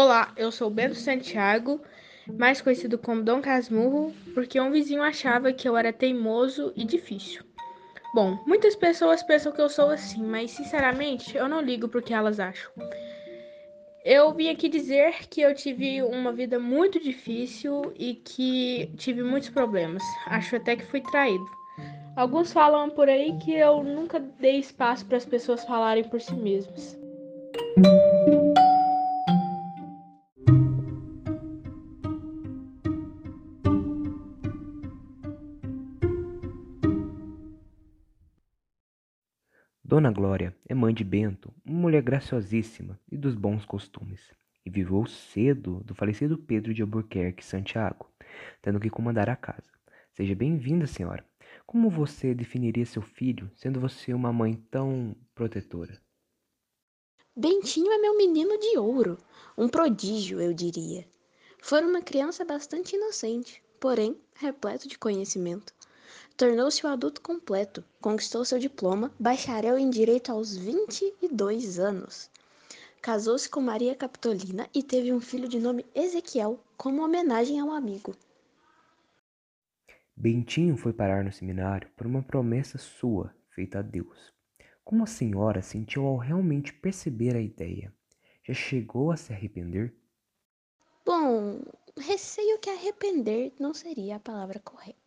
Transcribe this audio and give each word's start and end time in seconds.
Olá, 0.00 0.32
eu 0.36 0.52
sou 0.52 0.70
Bento 0.70 0.94
Santiago, 0.94 1.80
mais 2.38 2.60
conhecido 2.60 2.96
como 2.96 3.24
Dom 3.24 3.42
Casmurro, 3.42 4.14
porque 4.32 4.60
um 4.60 4.70
vizinho 4.70 5.02
achava 5.02 5.52
que 5.52 5.68
eu 5.68 5.76
era 5.76 5.92
teimoso 5.92 6.72
e 6.76 6.84
difícil. 6.84 7.42
Bom, 8.14 8.38
muitas 8.46 8.76
pessoas 8.76 9.24
pensam 9.24 9.50
que 9.50 9.60
eu 9.60 9.68
sou 9.68 9.90
assim, 9.90 10.22
mas 10.22 10.52
sinceramente 10.52 11.36
eu 11.36 11.48
não 11.48 11.60
ligo 11.60 11.88
porque 11.88 12.14
elas 12.14 12.38
acham. 12.38 12.70
Eu 14.04 14.32
vim 14.32 14.48
aqui 14.50 14.68
dizer 14.68 15.26
que 15.28 15.40
eu 15.40 15.52
tive 15.52 16.00
uma 16.00 16.32
vida 16.32 16.60
muito 16.60 17.00
difícil 17.00 17.92
e 17.98 18.14
que 18.14 18.92
tive 18.96 19.24
muitos 19.24 19.48
problemas. 19.48 20.04
Acho 20.26 20.54
até 20.54 20.76
que 20.76 20.86
fui 20.86 21.00
traído. 21.00 21.44
Alguns 22.14 22.52
falam 22.52 22.88
por 22.88 23.08
aí 23.08 23.36
que 23.38 23.52
eu 23.52 23.82
nunca 23.82 24.20
dei 24.20 24.60
espaço 24.60 25.04
para 25.06 25.16
as 25.16 25.26
pessoas 25.26 25.64
falarem 25.64 26.04
por 26.04 26.20
si 26.20 26.36
mesmas. 26.36 26.96
Dona 39.88 40.12
Glória 40.12 40.54
é 40.68 40.74
mãe 40.74 40.92
de 40.92 41.02
Bento, 41.02 41.50
uma 41.64 41.80
mulher 41.80 42.02
graciosíssima 42.02 43.00
e 43.10 43.16
dos 43.16 43.34
bons 43.34 43.64
costumes, 43.64 44.20
e 44.62 44.68
viveu 44.68 45.06
cedo 45.06 45.82
do 45.82 45.94
falecido 45.94 46.36
Pedro 46.36 46.74
de 46.74 46.82
Albuquerque 46.82 47.42
Santiago, 47.42 48.06
tendo 48.60 48.78
que 48.78 48.90
comandar 48.90 49.30
a 49.30 49.34
casa. 49.34 49.72
Seja 50.12 50.34
bem-vinda, 50.34 50.86
senhora. 50.86 51.24
Como 51.66 51.88
você 51.88 52.34
definiria 52.34 52.84
seu 52.84 53.00
filho, 53.00 53.50
sendo 53.54 53.80
você 53.80 54.12
uma 54.12 54.30
mãe 54.30 54.62
tão 54.70 55.16
protetora? 55.34 55.98
Bentinho 57.34 57.90
é 57.90 57.96
meu 57.96 58.14
menino 58.14 58.58
de 58.58 58.76
ouro, 58.76 59.16
um 59.56 59.70
prodígio, 59.70 60.38
eu 60.38 60.52
diria. 60.52 61.08
Foi 61.62 61.82
uma 61.82 62.02
criança 62.02 62.44
bastante 62.44 62.94
inocente, 62.94 63.64
porém 63.80 64.20
repleto 64.34 64.86
de 64.86 64.98
conhecimento. 64.98 65.72
Tornou-se 66.38 66.86
um 66.86 66.88
adulto 66.88 67.20
completo, 67.20 67.84
conquistou 68.00 68.44
seu 68.44 68.60
diploma, 68.60 69.12
bacharel 69.18 69.76
em 69.76 69.90
direito 69.90 70.30
aos 70.30 70.56
22 70.56 71.80
anos. 71.80 72.30
Casou-se 73.02 73.50
com 73.50 73.60
Maria 73.60 73.92
Capitolina 73.96 74.68
e 74.72 74.80
teve 74.80 75.12
um 75.12 75.20
filho 75.20 75.48
de 75.48 75.58
nome 75.58 75.84
Ezequiel, 75.92 76.60
como 76.76 77.02
homenagem 77.02 77.58
a 77.58 77.64
um 77.64 77.72
amigo. 77.72 78.14
Bentinho 80.16 80.76
foi 80.76 80.92
parar 80.92 81.24
no 81.24 81.32
seminário 81.32 81.90
por 81.96 82.06
uma 82.06 82.22
promessa 82.22 82.78
sua, 82.78 83.34
feita 83.50 83.80
a 83.80 83.82
Deus. 83.82 84.32
Como 84.84 85.02
a 85.02 85.08
senhora 85.08 85.60
sentiu 85.60 86.06
ao 86.06 86.18
realmente 86.18 86.72
perceber 86.72 87.34
a 87.34 87.40
ideia? 87.40 87.92
Já 88.46 88.54
chegou 88.54 89.10
a 89.10 89.16
se 89.16 89.32
arrepender? 89.32 89.92
Bom, 91.04 91.60
receio 91.98 92.60
que 92.60 92.70
arrepender 92.70 93.52
não 93.58 93.74
seria 93.74 94.14
a 94.14 94.20
palavra 94.20 94.60
correta. 94.60 94.97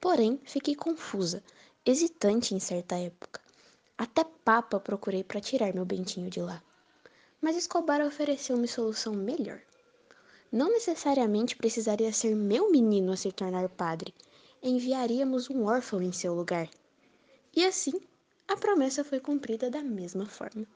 Porém, 0.00 0.40
fiquei 0.44 0.74
confusa, 0.74 1.42
hesitante 1.84 2.54
em 2.54 2.60
certa 2.60 2.96
época. 2.96 3.40
Até 3.98 4.24
Papa 4.24 4.78
procurei 4.78 5.24
para 5.24 5.40
tirar 5.40 5.74
meu 5.74 5.84
bentinho 5.84 6.28
de 6.28 6.40
lá. 6.40 6.62
Mas 7.40 7.56
Escobar 7.56 8.00
ofereceu-me 8.00 8.68
solução 8.68 9.14
melhor. 9.14 9.60
Não 10.52 10.70
necessariamente 10.70 11.56
precisaria 11.56 12.12
ser 12.12 12.34
meu 12.34 12.70
menino 12.70 13.12
a 13.12 13.16
se 13.16 13.32
tornar 13.32 13.68
padre. 13.68 14.14
Enviaríamos 14.62 15.50
um 15.50 15.64
órfão 15.64 16.02
em 16.02 16.12
seu 16.12 16.34
lugar. 16.34 16.68
E 17.54 17.64
assim, 17.64 18.00
a 18.46 18.56
promessa 18.56 19.02
foi 19.02 19.18
cumprida 19.18 19.70
da 19.70 19.82
mesma 19.82 20.26
forma. 20.26 20.66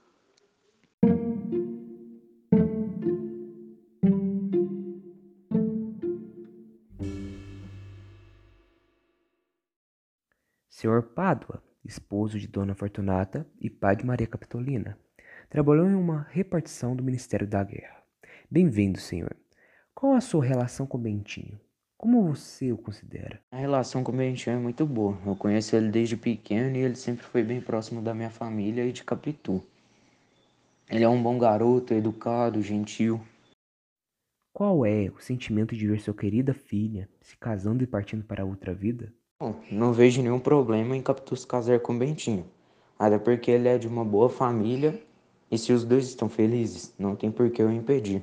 Senhor 10.80 11.02
Pádua, 11.02 11.62
esposo 11.84 12.38
de 12.38 12.48
Dona 12.48 12.74
Fortunata 12.74 13.46
e 13.60 13.68
pai 13.68 13.94
de 13.94 14.06
Maria 14.06 14.26
Capitolina, 14.26 14.98
trabalhou 15.50 15.86
em 15.86 15.94
uma 15.94 16.26
repartição 16.30 16.96
do 16.96 17.04
Ministério 17.04 17.46
da 17.46 17.62
Guerra. 17.62 18.02
Bem-vindo, 18.50 18.98
senhor. 18.98 19.36
Qual 19.94 20.14
a 20.14 20.22
sua 20.22 20.42
relação 20.42 20.86
com 20.86 20.96
Bentinho? 20.96 21.60
Como 21.98 22.26
você 22.26 22.72
o 22.72 22.78
considera? 22.78 23.42
A 23.52 23.58
relação 23.58 24.02
com 24.02 24.10
o 24.10 24.16
Bentinho 24.16 24.56
é 24.56 24.58
muito 24.58 24.86
boa. 24.86 25.18
Eu 25.26 25.36
conheço 25.36 25.76
ele 25.76 25.90
desde 25.90 26.16
pequeno 26.16 26.74
e 26.74 26.80
ele 26.80 26.96
sempre 26.96 27.26
foi 27.26 27.42
bem 27.42 27.60
próximo 27.60 28.00
da 28.00 28.14
minha 28.14 28.30
família 28.30 28.86
e 28.86 28.90
de 28.90 29.04
Capitu. 29.04 29.62
Ele 30.88 31.04
é 31.04 31.08
um 31.10 31.22
bom 31.22 31.38
garoto, 31.38 31.92
educado, 31.92 32.62
gentil. 32.62 33.20
Qual 34.50 34.86
é 34.86 35.10
o 35.10 35.20
sentimento 35.20 35.76
de 35.76 35.86
ver 35.86 36.00
sua 36.00 36.14
querida 36.14 36.54
filha 36.54 37.06
se 37.20 37.36
casando 37.36 37.84
e 37.84 37.86
partindo 37.86 38.24
para 38.24 38.46
outra 38.46 38.72
vida? 38.72 39.12
Bom, 39.42 39.58
não 39.70 39.90
vejo 39.90 40.20
nenhum 40.20 40.38
problema 40.38 40.94
em 40.94 41.00
Capitu 41.00 41.34
casar 41.46 41.80
com 41.80 41.98
Bentinho. 41.98 42.44
Até 42.98 43.18
porque 43.18 43.50
ele 43.50 43.68
é 43.68 43.78
de 43.78 43.88
uma 43.88 44.04
boa 44.04 44.28
família 44.28 45.02
e 45.50 45.56
se 45.56 45.72
os 45.72 45.82
dois 45.82 46.04
estão 46.04 46.28
felizes, 46.28 46.94
não 46.98 47.16
tem 47.16 47.32
por 47.32 47.50
que 47.50 47.62
eu 47.62 47.72
impedir. 47.72 48.22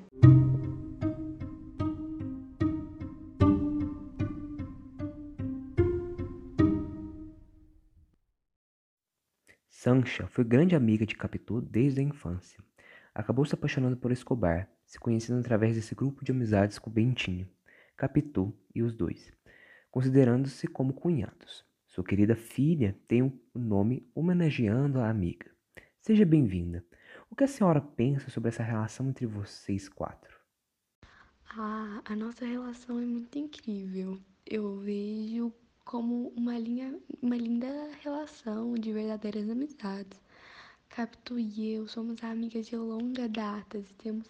Sancha 9.68 10.28
foi 10.28 10.44
grande 10.44 10.76
amiga 10.76 11.04
de 11.04 11.16
Capitu 11.16 11.62
desde 11.62 12.00
a 12.00 12.04
infância. 12.04 12.64
Acabou 13.12 13.44
se 13.44 13.56
apaixonando 13.56 13.98
por 13.98 14.12
Escobar, 14.12 14.70
se 14.86 15.00
conhecendo 15.00 15.40
através 15.40 15.74
desse 15.74 15.96
grupo 15.96 16.24
de 16.24 16.32
amizades 16.32 16.78
com 16.78 16.92
Bentinho, 16.92 17.50
Capitu 17.96 18.54
e 18.76 18.84
os 18.84 18.94
dois 18.94 19.36
considerando-se 19.98 20.68
como 20.68 20.94
cunhados. 20.94 21.66
Sua 21.88 22.04
querida 22.04 22.36
filha 22.36 22.96
tem 23.08 23.24
o 23.24 23.34
um 23.56 23.60
nome 23.60 24.08
homenageando 24.14 25.00
a 25.00 25.10
amiga. 25.10 25.50
Seja 26.00 26.24
bem-vinda. 26.24 26.86
O 27.32 27.36
que 27.36 27.44
a 27.44 27.48
senhora 27.48 27.82
pensa 27.82 28.30
sobre 28.30 28.50
essa 28.50 28.62
relação 28.62 29.10
entre 29.10 29.26
vocês 29.26 29.90
quatro? 29.90 30.38
Ah, 31.50 32.00
a 32.06 32.16
nossa 32.16 32.46
relação 32.46 33.00
é 33.00 33.06
muito 33.08 33.40
incrível. 33.40 34.20
Eu 34.46 34.78
vejo 34.82 35.52
como 35.84 36.32
uma, 36.38 36.60
linha, 36.60 36.96
uma 37.20 37.36
linda 37.36 37.90
relação 38.04 38.76
de 38.76 38.94
verdadeiras 38.94 39.50
amizades. 39.50 40.22
Capitu 40.90 41.40
e 41.40 41.74
eu 41.74 41.88
somos 41.88 42.24
amigas 42.24 42.68
de 42.68 42.76
longa 42.76 43.28
data 43.28 43.80
e 43.80 43.94
temos 43.96 44.30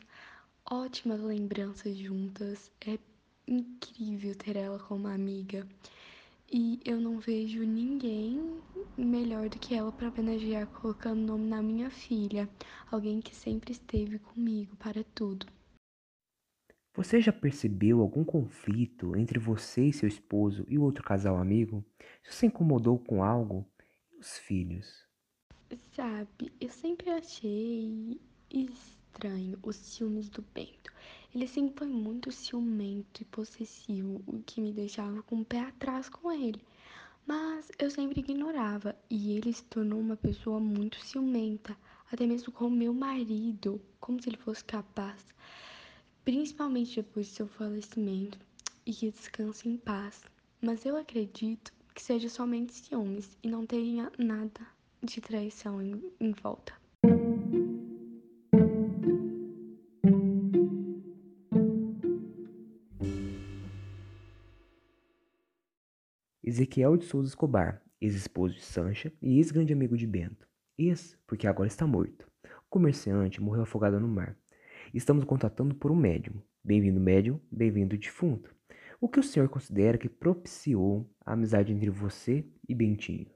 ótimas 0.63 1.19
lembranças 1.19 1.97
juntas. 1.97 2.71
É 2.79 2.97
incrível 3.47 4.35
ter 4.35 4.55
ela 4.55 4.77
como 4.79 5.07
amiga. 5.07 5.67
E 6.51 6.79
eu 6.85 6.99
não 6.99 7.19
vejo 7.19 7.63
ninguém 7.63 8.61
melhor 8.97 9.49
do 9.49 9.59
que 9.59 9.75
ela 9.75 9.91
para 9.91 10.09
homenagear 10.09 10.67
colocando 10.67 11.19
nome 11.19 11.49
na 11.49 11.61
minha 11.61 11.89
filha, 11.89 12.49
alguém 12.89 13.21
que 13.21 13.35
sempre 13.35 13.71
esteve 13.71 14.17
comigo 14.19 14.75
para 14.77 15.03
tudo. 15.03 15.45
Você 16.95 17.21
já 17.21 17.31
percebeu 17.31 18.01
algum 18.01 18.23
conflito 18.23 19.15
entre 19.15 19.37
você 19.37 19.85
e 19.85 19.93
seu 19.93 20.07
esposo 20.07 20.65
e 20.67 20.79
o 20.79 20.83
outro 20.83 21.03
casal 21.03 21.37
amigo? 21.37 21.85
Isso 22.23 22.33
se 22.33 22.45
incomodou 22.47 22.97
com 22.97 23.23
algo? 23.23 23.63
E 24.11 24.17
os 24.17 24.37
filhos? 24.39 25.05
Sabe, 25.93 26.51
eu 26.59 26.69
sempre 26.69 27.09
achei 27.11 28.19
estranho 29.17 29.57
os 29.63 29.75
ciúmes 29.75 30.29
do 30.29 30.43
Bento. 30.53 30.93
Ele 31.33 31.47
sempre 31.47 31.79
foi 31.79 31.87
muito 31.87 32.31
ciumento 32.31 33.23
e 33.23 33.25
possessivo, 33.25 34.21
o 34.27 34.43
que 34.43 34.61
me 34.61 34.71
deixava 34.71 35.23
com 35.23 35.41
o 35.41 35.45
pé 35.45 35.61
atrás 35.61 36.07
com 36.07 36.31
ele. 36.31 36.61
Mas 37.25 37.71
eu 37.79 37.89
sempre 37.89 38.19
ignorava 38.19 38.95
e 39.09 39.35
ele 39.35 39.51
se 39.51 39.63
tornou 39.63 39.99
uma 39.99 40.15
pessoa 40.15 40.59
muito 40.59 41.03
ciumenta, 41.03 41.75
até 42.11 42.27
mesmo 42.27 42.53
com 42.53 42.69
meu 42.69 42.93
marido, 42.93 43.81
como 43.99 44.21
se 44.21 44.29
ele 44.29 44.37
fosse 44.37 44.63
capaz. 44.63 45.25
Principalmente 46.23 46.97
depois 46.97 47.25
de 47.25 47.33
seu 47.33 47.47
falecimento 47.47 48.37
e 48.85 48.93
que 48.93 49.09
descanse 49.09 49.67
em 49.67 49.77
paz. 49.77 50.23
Mas 50.61 50.85
eu 50.85 50.95
acredito 50.95 51.73
que 51.93 52.03
seja 52.03 52.29
somente 52.29 52.73
ciúmes 52.73 53.35
e 53.41 53.49
não 53.49 53.65
tenha 53.65 54.11
nada 54.17 54.61
de 55.01 55.19
traição 55.19 55.81
em, 55.81 56.01
em 56.19 56.31
volta. 56.33 56.86
Ezequiel 66.57 66.97
de 66.97 67.05
Souza 67.05 67.29
Escobar, 67.29 67.83
ex-esposo 68.01 68.55
de 68.55 68.63
Sancha 68.63 69.13
e 69.21 69.37
ex-grande 69.37 69.73
amigo 69.73 69.95
de 69.95 70.07
Bento. 70.07 70.47
Ex, 70.75 71.15
porque 71.27 71.45
agora 71.45 71.67
está 71.67 71.85
morto. 71.85 72.27
O 72.43 72.67
comerciante 72.67 73.39
morreu 73.39 73.61
afogado 73.61 73.99
no 73.99 74.07
mar. 74.07 74.35
Estamos 74.91 75.23
contatando 75.23 75.75
por 75.75 75.91
um 75.91 75.95
médium. 75.95 76.41
Bem-vindo, 76.63 76.99
médium, 76.99 77.39
bem-vindo, 77.51 77.95
defunto. 77.95 78.49
O 78.99 79.07
que 79.07 79.19
o 79.19 79.23
senhor 79.23 79.47
considera 79.49 79.99
que 79.99 80.09
propiciou 80.09 81.07
a 81.23 81.33
amizade 81.33 81.71
entre 81.71 81.91
você 81.91 82.43
e 82.67 82.73
Bentinho? 82.73 83.27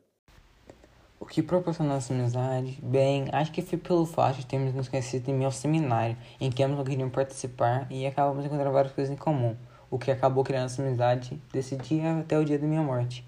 O 1.20 1.26
que 1.28 1.44
proporcionou 1.44 1.98
essa 1.98 2.16
amizade? 2.16 2.80
Bem, 2.82 3.26
acho 3.32 3.52
que 3.52 3.62
foi 3.62 3.78
pelo 3.78 4.08
fato 4.08 4.38
de 4.38 4.48
termos 4.48 4.74
nos 4.74 4.90
conhecido 4.90 5.30
em 5.30 5.36
meu 5.36 5.52
seminário, 5.52 6.18
em 6.40 6.50
que 6.50 6.64
ambos 6.64 6.80
não 6.80 6.84
queriam 6.84 7.10
participar 7.12 7.86
e 7.92 8.08
acabamos 8.08 8.44
encontrando 8.44 8.74
várias 8.74 8.94
coisas 8.94 9.14
em 9.14 9.18
comum, 9.18 9.56
o 9.92 10.00
que 10.00 10.10
acabou 10.10 10.44
criando 10.44 10.66
essa 10.66 10.82
amizade 10.82 11.40
desse 11.52 11.76
dia 11.76 12.20
até 12.20 12.40
o 12.40 12.46
dia 12.46 12.58
da 12.58 12.66
minha 12.66 12.82
morte. 12.82 13.24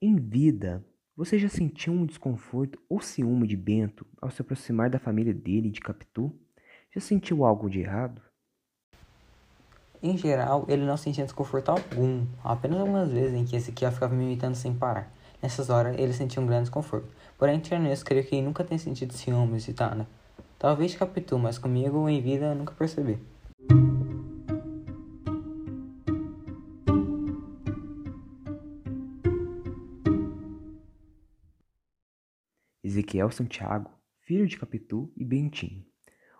Em 0.00 0.16
vida, 0.16 0.82
você 1.16 1.38
já 1.38 1.48
sentiu 1.48 1.92
um 1.92 2.06
desconforto 2.06 2.80
ou 2.88 3.00
ciúme 3.00 3.46
de 3.46 3.56
Bento 3.56 4.06
ao 4.22 4.30
se 4.30 4.40
aproximar 4.40 4.88
da 4.88 4.98
família 4.98 5.34
dele 5.34 5.70
de 5.70 5.80
Capitu? 5.80 6.32
Já 6.94 7.00
sentiu 7.00 7.44
algo 7.44 7.68
de 7.68 7.80
errado? 7.80 8.22
Em 10.00 10.16
geral, 10.16 10.66
ele 10.68 10.84
não 10.84 10.96
sentia 10.96 11.24
desconforto 11.24 11.70
algum, 11.70 12.26
apenas 12.44 12.78
algumas 12.78 13.10
vezes 13.10 13.34
em 13.34 13.44
que 13.44 13.56
esse 13.56 13.72
Kia 13.72 13.90
ficava 13.90 14.14
me 14.14 14.24
imitando 14.24 14.54
sem 14.54 14.74
parar. 14.74 15.12
Nessas 15.42 15.68
horas, 15.70 15.98
ele 15.98 16.12
sentia 16.12 16.42
um 16.42 16.46
grande 16.46 16.64
desconforto. 16.64 17.08
Porém, 17.38 17.60
isso, 17.92 18.04
creio 18.04 18.24
que 18.24 18.36
ele 18.36 18.46
nunca 18.46 18.62
tenha 18.62 18.78
sentido 18.78 19.12
ciúmes 19.14 19.66
e 19.66 19.72
tal, 19.72 19.94
né? 19.94 20.06
Talvez 20.58 20.92
de 20.92 20.98
Capitu, 20.98 21.38
mas 21.38 21.58
comigo 21.58 22.08
em 22.08 22.20
vida 22.20 22.54
nunca 22.54 22.72
percebi. 22.74 23.18
Ezequiel 33.04 33.30
Santiago, 33.30 33.90
filho 34.22 34.46
de 34.46 34.56
Capitu 34.56 35.12
e 35.14 35.22
Bentinho. 35.22 35.84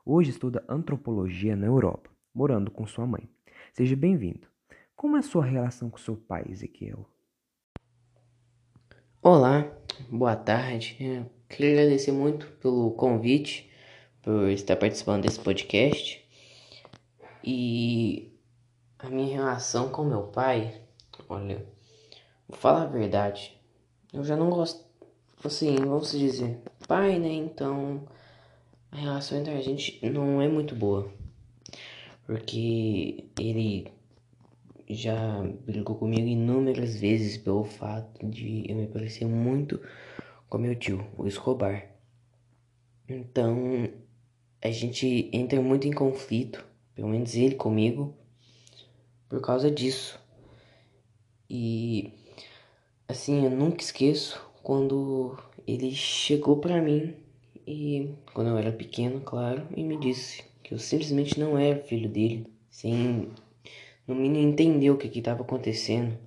Hoje 0.03 0.31
estuda 0.31 0.65
antropologia 0.67 1.55
na 1.55 1.67
Europa, 1.67 2.09
morando 2.35 2.71
com 2.71 2.87
sua 2.87 3.07
mãe. 3.07 3.29
Seja 3.75 3.95
bem-vindo. 3.95 4.49
Como 4.97 5.15
é 5.17 5.19
a 5.19 5.23
sua 5.23 5.45
relação 5.45 5.91
com 5.91 5.99
seu 5.99 6.17
pai, 6.17 6.47
Ezequiel? 6.49 7.07
Olá, 9.21 9.71
boa 10.09 10.35
tarde. 10.35 10.97
Eu 10.99 11.31
queria 11.51 11.73
agradecer 11.73 12.13
muito 12.13 12.47
pelo 12.53 12.93
convite, 12.93 13.71
por 14.23 14.49
estar 14.49 14.77
participando 14.77 15.25
desse 15.25 15.41
podcast. 15.41 16.27
E 17.45 18.33
a 18.99 19.11
minha 19.11 19.37
relação 19.37 19.91
com 19.91 20.03
meu 20.03 20.29
pai, 20.29 20.81
olha, 21.29 21.69
vou 22.49 22.57
falar 22.57 22.85
a 22.85 22.87
verdade. 22.87 23.55
Eu 24.15 24.25
já 24.25 24.35
não 24.35 24.49
gosto, 24.49 24.83
assim, 25.49 25.77
vamos 25.77 26.13
dizer, 26.13 26.59
pai, 26.87 27.19
né? 27.19 27.33
Então 27.33 28.07
a 28.91 28.97
relação 28.97 29.39
entre 29.39 29.53
a 29.53 29.61
gente 29.61 29.99
não 30.09 30.41
é 30.41 30.49
muito 30.49 30.75
boa. 30.75 31.13
Porque 32.27 33.25
ele 33.39 33.93
já 34.89 35.43
brigou 35.67 35.97
comigo 35.97 36.27
inúmeras 36.27 36.97
vezes 36.97 37.37
pelo 37.37 37.65
fato 37.65 38.27
de 38.27 38.65
eu 38.69 38.77
me 38.77 38.87
parecer 38.87 39.27
muito 39.27 39.81
com 40.49 40.59
meu 40.59 40.75
tio, 40.77 41.05
o 41.19 41.27
Escobar. 41.27 41.91
Então, 43.09 43.91
a 44.63 44.71
gente 44.71 45.29
entra 45.33 45.61
muito 45.61 45.87
em 45.87 45.93
conflito, 45.93 46.65
pelo 46.95 47.09
menos 47.09 47.35
ele 47.35 47.57
comigo, 47.57 48.15
por 49.29 49.41
causa 49.41 49.71
disso. 49.71 50.19
E 51.51 52.13
assim, 53.09 53.45
eu 53.45 53.51
nunca 53.51 53.83
esqueço 53.83 54.41
quando 54.65 55.37
ele 55.67 55.95
chegou 55.95 56.57
pra 56.57 56.81
mim 56.81 57.15
e 57.67 58.15
quando 58.33 58.49
eu 58.49 58.57
era 58.57 58.73
pequeno, 58.73 59.21
claro, 59.21 59.69
e 59.77 59.85
me 59.85 59.99
disse 59.99 60.43
que 60.63 60.73
eu 60.73 60.79
simplesmente 60.79 61.39
não 61.39 61.59
era 61.59 61.83
filho 61.83 62.09
dele, 62.09 62.47
sem 62.71 63.31
no 64.07 64.15
mínimo 64.15 64.49
entender 64.49 64.91
o 64.91 64.97
que 64.97 65.07
estava 65.19 65.43
acontecendo. 65.43 66.19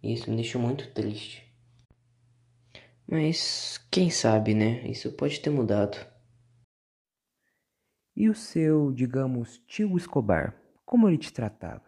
Isso 0.00 0.30
me 0.30 0.36
deixou 0.36 0.60
muito 0.60 0.92
triste. 0.92 1.42
Mas 3.08 3.76
quem 3.90 4.08
sabe, 4.08 4.54
né? 4.54 4.88
Isso 4.88 5.10
pode 5.12 5.40
ter 5.40 5.50
mudado. 5.50 5.98
E 8.14 8.28
o 8.28 8.34
seu, 8.34 8.92
digamos, 8.92 9.58
tio 9.66 9.96
Escobar, 9.96 10.56
como 10.86 11.08
ele 11.08 11.18
te 11.18 11.32
tratava? 11.32 11.82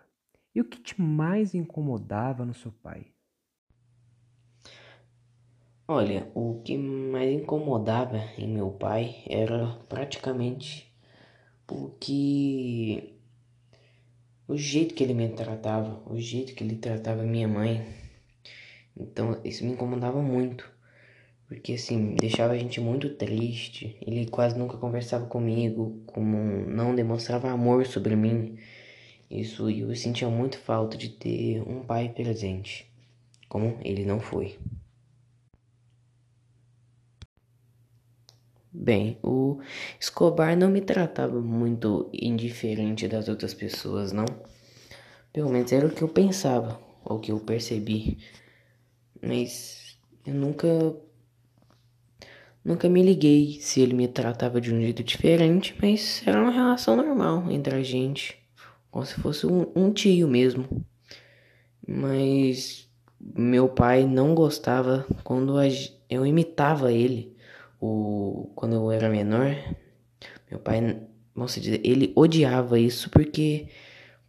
E 0.53 0.61
o 0.61 0.65
que 0.65 0.81
te 0.81 1.01
mais 1.01 1.55
incomodava 1.55 2.45
no 2.45 2.55
seu 2.55 2.73
pai? 2.73 3.14
Olha, 5.87 6.27
o 6.35 6.63
que 6.65 6.79
mais 6.79 7.31
incomodava 7.31 8.17
em 8.39 8.49
meu 8.49 8.71
pai 8.71 9.17
era 9.29 9.67
praticamente 9.87 10.91
porque 11.67 13.13
o 14.49 14.57
jeito 14.57 14.95
que 14.95 15.05
ele 15.05 15.13
me 15.13 15.29
tratava, 15.29 16.01
o 16.07 16.19
jeito 16.19 16.55
que 16.55 16.65
ele 16.65 16.77
tratava 16.77 17.23
minha 17.23 17.47
mãe. 17.47 17.87
Então 18.97 19.39
isso 19.45 19.63
me 19.63 19.73
incomodava 19.73 20.23
muito. 20.23 20.73
Porque 21.47 21.75
assim, 21.75 22.15
deixava 22.15 22.55
a 22.55 22.59
gente 22.59 22.81
muito 22.81 23.11
triste. 23.11 23.99
Ele 24.01 24.27
quase 24.27 24.59
nunca 24.59 24.79
conversava 24.79 25.27
comigo, 25.27 26.03
como 26.07 26.39
não 26.67 26.95
demonstrava 26.95 27.51
amor 27.51 27.85
sobre 27.85 28.17
mim. 28.17 28.57
Isso 29.31 29.69
eu 29.69 29.95
sentia 29.95 30.31
muito 30.31 30.59
falta 30.59 30.97
de 30.97 31.11
ter 31.11 31.61
um 31.69 31.83
pai 31.83 32.09
presente, 32.09 32.91
como 33.51 33.79
ele 33.83 34.07
não 34.07 34.19
foi. 34.19 34.57
Bem, 38.77 39.17
o 39.23 39.61
Escobar 40.01 40.57
não 40.57 40.69
me 40.69 40.81
tratava 40.81 41.41
muito 41.41 42.11
indiferente 42.13 43.07
das 43.07 43.29
outras 43.29 43.55
pessoas, 43.55 44.11
não. 44.11 44.25
Pelo 45.33 45.49
menos 45.49 45.71
era 45.71 45.87
o 45.87 45.91
que 45.91 46.03
eu 46.03 46.09
pensava, 46.09 46.81
ou 47.05 47.19
o 47.19 47.21
que 47.21 47.31
eu 47.31 47.39
percebi. 47.39 48.19
Mas 49.23 49.97
eu 50.27 50.35
nunca. 50.35 50.67
Nunca 52.65 52.89
me 52.89 53.01
liguei 53.01 53.61
se 53.61 53.81
ele 53.81 53.95
me 53.95 54.09
tratava 54.09 54.61
de 54.61 54.75
um 54.75 54.81
jeito 54.81 55.05
diferente, 55.05 55.77
mas 55.81 56.27
era 56.27 56.43
uma 56.43 56.51
relação 56.51 56.97
normal 56.97 57.49
entre 57.53 57.77
a 57.77 57.83
gente. 57.83 58.37
Como 58.91 59.07
se 59.07 59.15
fosse 59.15 59.47
um, 59.47 59.71
um 59.77 59.93
tio 59.93 60.27
mesmo. 60.27 60.85
Mas 61.87 62.91
meu 63.21 63.69
pai 63.69 64.05
não 64.05 64.35
gostava 64.35 65.07
quando 65.23 65.55
eu 66.11 66.27
imitava 66.27 66.93
ele 66.93 67.34
o, 67.85 68.51
quando 68.55 68.77
eu 68.77 68.91
era 68.91 69.11
menor, 69.11 69.55
meu 70.51 70.59
pai, 70.59 71.07
vamos 71.35 71.55
dizer, 71.55 71.81
ele 71.85 72.13
odiava 72.17 72.79
isso 72.79 73.11
porque, 73.11 73.69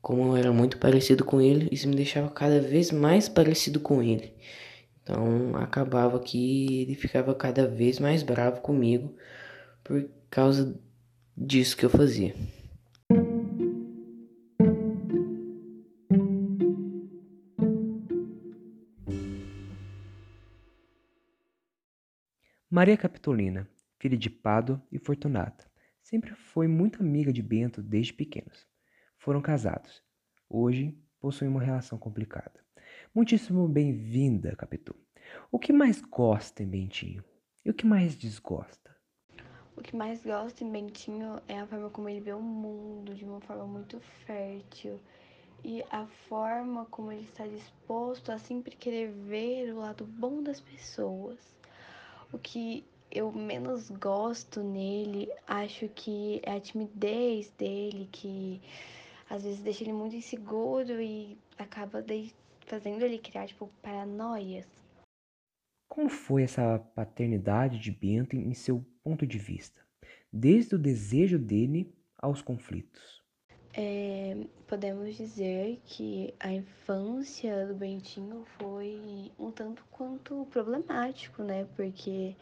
como 0.02 0.24
eu 0.24 0.36
era 0.36 0.52
muito 0.52 0.78
parecido 0.78 1.24
com 1.24 1.40
ele, 1.40 1.70
isso 1.72 1.88
me 1.88 1.96
deixava 1.96 2.30
cada 2.30 2.60
vez 2.60 2.92
mais 2.92 3.30
parecido 3.30 3.80
com 3.80 4.04
ele. 4.04 4.34
Então 5.02 5.56
acabava 5.56 6.20
que 6.20 6.82
ele 6.82 6.96
ficava 6.96 7.34
cada 7.34 7.68
vez 7.68 8.00
mais 8.00 8.24
bravo 8.24 8.60
comigo 8.62 9.16
por 9.84 10.06
causa 10.30 10.78
disso 11.38 11.78
que 11.78 11.86
eu 11.86 11.90
fazia. 11.90 12.36
Maria 22.76 22.98
Capitolina, 22.98 23.70
filha 23.98 24.18
de 24.18 24.30
Pado 24.30 24.84
e 24.92 25.00
Fortunata, 25.00 25.66
sempre 26.02 26.36
foi 26.36 26.68
muito 26.68 27.02
amiga 27.02 27.32
de 27.32 27.42
Bento 27.42 27.82
desde 27.82 28.12
pequenos. 28.12 28.68
Foram 29.18 29.42
casados. 29.42 30.04
Hoje 30.50 30.94
possuem 31.18 31.50
uma 31.50 31.62
relação 31.62 31.98
complicada. 31.98 32.60
Muitíssimo 33.14 33.66
bem-vinda, 33.66 34.58
Capitu. 34.58 34.94
O 35.50 35.58
que 35.58 35.72
mais 35.72 36.02
gosta 36.02 36.64
em 36.64 36.68
Bentinho? 36.68 37.24
E 37.64 37.70
o 37.70 37.74
que 37.74 37.86
mais 37.86 38.14
desgosta? 38.18 38.94
O 39.78 39.82
que 39.82 39.96
mais 39.96 40.22
gosto 40.22 40.62
em 40.62 40.70
Bentinho 40.70 41.42
é 41.48 41.58
a 41.58 41.68
forma 41.68 41.90
como 41.90 42.10
ele 42.10 42.20
vê 42.20 42.34
o 42.34 42.42
mundo 42.42 43.16
de 43.16 43.24
uma 43.24 43.40
forma 43.40 43.66
muito 43.66 44.02
fértil 44.26 45.00
e 45.64 45.82
a 45.90 46.06
forma 46.28 46.86
como 46.88 47.10
ele 47.10 47.24
está 47.24 47.48
disposto 47.48 48.34
a 48.34 48.38
sempre 48.38 48.76
querer 48.76 49.14
ver 49.14 49.72
o 49.72 49.78
lado 49.78 50.04
bom 50.06 50.44
das 50.44 50.60
pessoas. 50.60 51.56
O 52.32 52.38
que 52.38 52.84
eu 53.12 53.32
menos 53.32 53.90
gosto 53.90 54.62
nele, 54.62 55.30
acho 55.48 55.88
que 55.90 56.42
é 56.44 56.58
a 56.58 56.60
timidez 56.60 57.50
dele, 57.52 58.10
que 58.12 58.62
às 59.30 59.44
vezes 59.44 59.62
deixa 59.62 59.84
ele 59.84 59.94
muito 59.94 60.16
inseguro 60.16 61.02
e 61.02 61.38
acaba 61.58 62.04
fazendo 62.66 63.04
ele 63.04 63.18
criar, 63.18 63.48
tipo, 63.48 63.70
paranoias. 63.82 64.68
Como 65.88 66.10
foi 66.10 66.44
essa 66.44 66.80
paternidade 66.94 67.80
de 67.80 67.92
Bento 67.92 68.36
em 68.36 68.54
seu 68.54 68.86
ponto 69.04 69.26
de 69.26 69.38
vista? 69.38 69.82
Desde 70.32 70.76
o 70.76 70.80
desejo 70.80 71.40
dele 71.40 71.94
aos 72.18 72.42
conflitos. 72.42 73.25
É, 73.78 74.38
podemos 74.68 75.18
dizer 75.18 75.82
que 75.86 76.34
a 76.40 76.50
infância 76.50 77.68
do 77.68 77.74
Bentinho 77.74 78.46
foi 78.58 79.30
um 79.38 79.52
tanto 79.52 79.84
quanto 79.92 80.48
problemático, 80.50 81.44
né? 81.44 81.68
Porque 81.76 82.38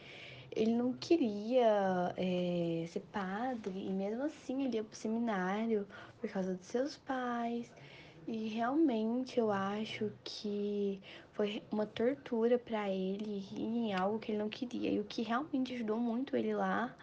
ele 0.52 0.76
não 0.76 0.92
queria 0.92 2.14
é, 2.16 2.86
ser 2.88 3.00
padre 3.12 3.72
e 3.76 3.90
mesmo 3.90 4.22
assim 4.22 4.64
ele 4.64 4.76
ia 4.76 4.84
pro 4.84 4.94
seminário 4.96 5.88
por 6.20 6.30
causa 6.30 6.54
dos 6.54 6.66
seus 6.66 6.96
pais. 6.98 7.68
E 8.28 8.46
realmente 8.48 9.40
eu 9.40 9.50
acho 9.50 10.12
que 10.22 11.00
foi 11.32 11.64
uma 11.68 11.84
tortura 11.84 12.60
para 12.60 12.88
ele 12.88 13.44
em 13.56 13.92
algo 13.92 14.20
que 14.20 14.30
ele 14.30 14.38
não 14.38 14.48
queria. 14.48 14.88
E 14.88 15.00
o 15.00 15.04
que 15.04 15.22
realmente 15.22 15.74
ajudou 15.74 15.98
muito 15.98 16.36
ele 16.36 16.54
lá 16.54 16.94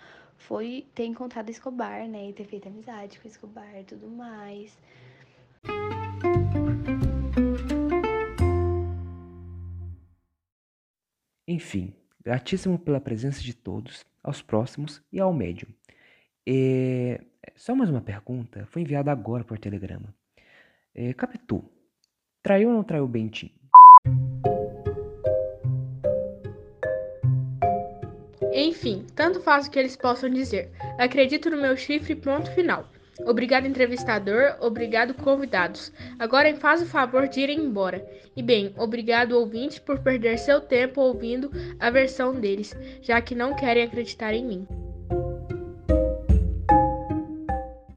foi 0.42 0.88
ter 0.96 1.06
encontrado 1.06 1.50
Escobar, 1.50 2.08
né? 2.08 2.30
E 2.30 2.34
ter 2.34 2.46
feito 2.46 2.68
amizade 2.68 3.20
com 3.20 3.28
Escobar 3.28 3.80
e 3.80 3.84
tudo 3.84 4.08
mais. 4.08 4.78
Enfim, 11.48 11.94
gratíssimo 12.24 12.80
pela 12.80 13.00
presença 13.00 13.42
de 13.42 13.54
todos, 13.54 14.06
aos 14.24 14.42
próximos 14.42 15.02
e 15.12 15.20
ao 15.20 15.34
médium. 15.34 15.70
E... 16.46 17.20
Só 17.56 17.76
mais 17.76 17.90
uma 17.90 18.02
pergunta, 18.02 18.66
foi 18.68 18.82
enviada 18.82 19.12
agora 19.12 19.44
por 19.44 19.60
telegrama. 19.60 20.14
É, 20.94 21.14
Capitu, 21.14 21.64
traiu 22.42 22.70
ou 22.70 22.76
não 22.76 22.84
traiu 22.84 23.04
o 23.04 23.08
Bentinho? 23.08 23.61
Enfim, 28.54 29.06
tanto 29.16 29.40
faz 29.42 29.68
o 29.68 29.72
que 29.72 29.80
eles 29.80 29.96
possam 29.96 30.30
dizer. 30.30 30.70
Acredito 30.98 31.50
no 31.50 31.62
meu 31.62 31.76
chifre, 31.78 32.16
ponto 32.16 32.52
final. 32.52 32.88
Obrigado, 33.26 33.68
entrevistador. 33.68 34.56
Obrigado, 34.60 35.14
convidados. 35.14 35.92
Agora 36.18 36.54
faz 36.56 36.82
o 36.82 36.86
favor 36.86 37.28
de 37.28 37.42
ir 37.42 37.50
embora. 37.50 38.06
E 38.36 38.42
bem, 38.42 38.74
obrigado, 38.78 39.34
ouvinte, 39.34 39.80
por 39.80 40.00
perder 40.00 40.38
seu 40.38 40.60
tempo 40.60 41.02
ouvindo 41.02 41.52
a 41.80 41.90
versão 41.90 42.34
deles, 42.34 42.76
já 43.02 43.22
que 43.22 43.36
não 43.36 43.56
querem 43.56 43.84
acreditar 43.84 44.34
em 44.34 44.46
mim. 44.46 44.81